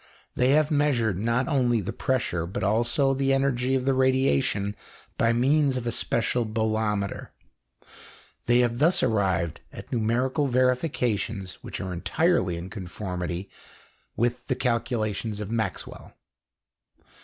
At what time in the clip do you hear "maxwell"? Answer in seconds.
15.51-16.15